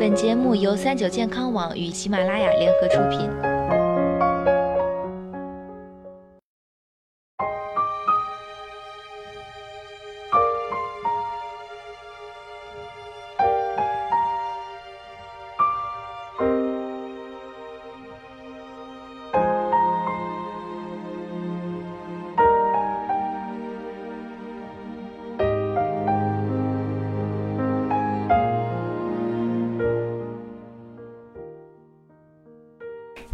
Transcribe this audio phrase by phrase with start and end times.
[0.00, 3.59] 本节目由三九健康网与喜马拉雅联合出品。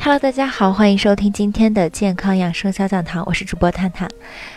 [0.07, 4.09] Hello，大家好，欢迎收听今天的健康养生小讲堂，我是主播探探。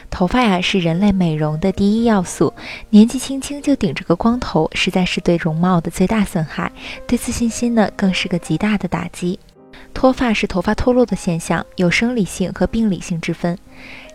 [0.08, 2.54] 头发呀是人类美容的第一要素，
[2.92, 6.72] 年纪轻轻就顶着个光头，实在是对容貌的最大损害，
[7.08, 9.40] 对自信心呢更是个极大的打击。
[9.94, 13.58] 脱发是头发脱落的现象，有生理性和病理性之分。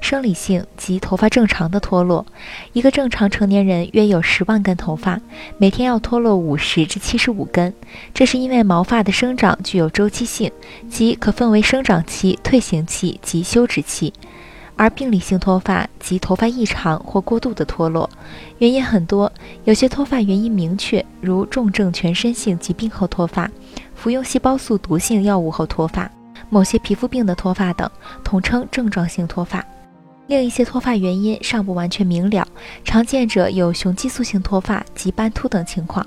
[0.00, 2.27] 生理性即头发正常的脱落，
[2.72, 5.20] 一个正常成年人约有十万根头发，
[5.56, 7.72] 每天要脱落五十至七十五根。
[8.12, 10.53] 这是因为毛发的生长具有周期性，
[10.91, 14.12] 即可分为生长期、退行期及休止期。
[14.77, 18.10] 而病理性脱发即头发异常或过度的脱落，
[18.58, 19.33] 原因很多，
[19.64, 23.48] 有些脱发原因明确，如重症全身性疾病后脱发。
[24.05, 26.10] 服用细胞素毒性药物后脱发，
[26.50, 27.91] 某些皮肤病的脱发等，
[28.22, 29.64] 统称症状性脱发。
[30.27, 32.47] 另一些脱发原因尚不完全明了，
[32.84, 36.06] 常见者有雄激素性脱发及斑秃等情况。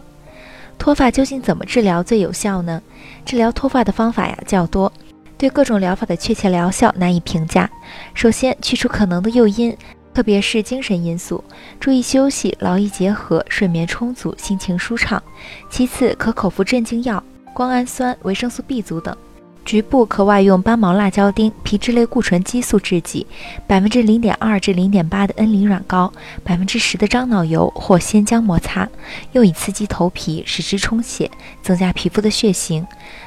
[0.77, 2.79] 脱发究竟怎么治疗最有效呢？
[3.25, 4.93] 治疗脱发的方法呀较多，
[5.35, 7.67] 对各种疗法的确切疗效难以评价。
[8.13, 9.75] 首先去除可能的诱因，
[10.13, 11.43] 特别是精神因素，
[11.79, 15.19] 注意休息、劳逸结合、睡眠充足、心情舒畅。
[15.67, 17.23] 其次可口服镇静药。
[17.57, 19.17] 胱氨酸、维生素 B 族等，
[19.65, 23.25] 局部可外用斑毛辣椒丁、皮质类固醇激素制剂，
[23.65, 26.13] 百分之零点二至零点八的恩林软膏，
[26.43, 28.87] 百分之十的樟脑油或鲜姜摩擦，
[29.31, 31.31] 用以刺激头皮，使之充血，
[31.63, 32.85] 增加皮肤的血型，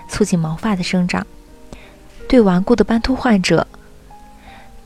[0.08, 1.26] 促进毛发的生长。
[2.28, 3.66] 对顽固的斑秃患者，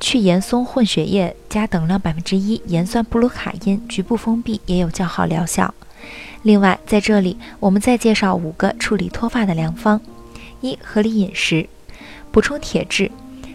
[0.00, 5.75] 去盐松混血液加等量百分之一盐酸布鲁卡因局部封闭也有较好疗效。
[6.42, 10.00] 另外，在这里我们再介绍五个处理脱发的良方：
[10.60, 11.66] 一、合理饮食，
[12.31, 13.10] 补充铁质。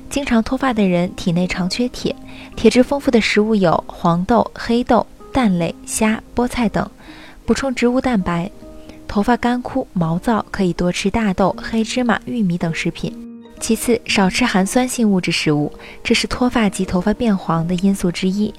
[0.10, 2.16] 经常脱发的人体内常缺铁，
[2.56, 6.90] 铁质丰富的食物有黄豆、黑豆、蛋类、虾、菠菜等。
[7.46, 8.50] 补充植物蛋白。
[9.08, 13.29] 头发干枯、毛躁，可以多吃大豆、黑芝麻、玉米等食品。
[13.60, 15.72] 其次，少吃含酸性物质食物，
[16.04, 18.54] 这是脱发及头发变黄的因素之一。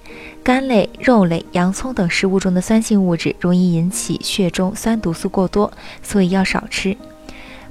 [0.45, 5.73] 肝类、肉类、洋葱等食物中的酸性物质容易引起血中酸毒素过多，
[6.03, 6.97] 所以要少吃。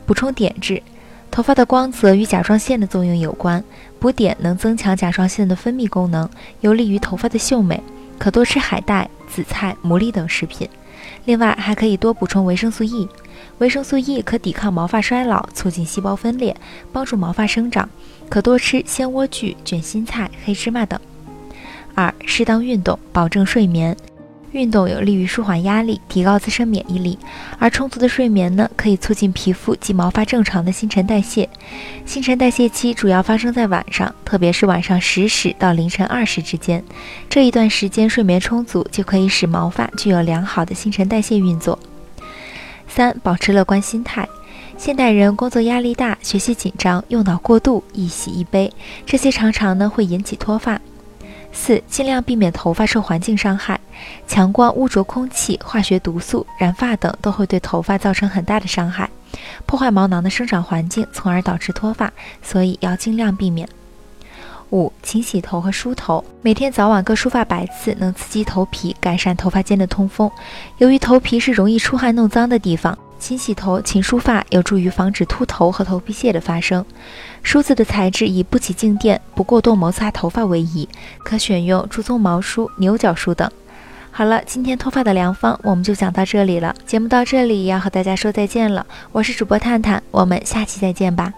[0.05, 0.81] 补充碘质，
[1.29, 3.63] 头发的光泽与甲状腺的作用有关，
[3.99, 6.27] 补碘能增强甲状腺的分泌功能，
[6.61, 7.81] 有利于头发的秀美。
[8.17, 10.67] 可多吃海带、紫菜、牡蛎等食品。
[11.25, 13.07] 另外，还可以多补充维生素 E。
[13.59, 16.55] 维生素 E 可抵抗毛发衰老，促进细胞分裂，
[16.91, 17.87] 帮助毛发生长。
[18.29, 20.99] 可多吃鲜莴苣、卷心菜、黑芝麻等。
[21.95, 23.95] 二、适当运动，保证睡眠。
[24.51, 27.17] 运动有利于舒缓压力，提高自身免疫力。
[27.59, 31.47] 而充足的睡眠呢，可以促进皮肤及毛发正常的新陈代谢。
[32.05, 36.83] 新陈代谢期主要发生在晚上，特别是晚上十时到凌晨二时之间。
[37.29, 41.77] 这一段时间睡眠充足，就可以使毛发具有良好的新陈代谢运作。
[42.87, 44.27] 三、保持乐观心态。
[44.77, 48.71] 现代人工作压力大，学习紧张，用脑过度，一喜一悲，
[49.05, 50.79] 这些常常呢会引起脱发。
[51.51, 53.77] 四、尽量避免头发受环境伤害，
[54.27, 59.09] 强光、污浊空气、化学毒素、染发等都会对头发造成很大的伤害，
[59.65, 62.11] 破坏毛囊的生长环境，从而导致脱发，
[62.41, 63.67] 所以要尽量避免。
[64.71, 70.29] 五、勤洗头和梳头，每天早晚各梳发百次，能刺激头皮，改善头发间的通风。
[70.77, 76.85] 由于头皮是容易出汗弄脏的地方，勤洗头、勤梳发有助于防止秃头和头皮屑的发生。
[77.41, 80.87] 梳子的材质以不起静电、不过多摩擦头发为宜，
[81.23, 83.49] 可选用猪鬃毛梳、牛角梳等。
[84.11, 86.75] 好了，今天脱发的良方我们就讲到这里了。
[86.85, 91.33] 节目到这里要和大家说再见了，我是主播探探，我们下期再见吧。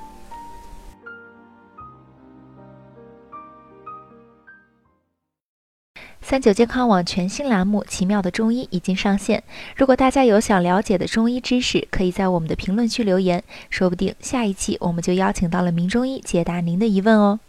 [6.24, 9.44] 三九健康网全新栏目《奇妙的中医》已经上线。
[9.76, 17.40] 如果大家有想了解的中医知识，可以在我们的评论区留言，说不定下一期我们就邀请到了名中医解答您的疑问哦。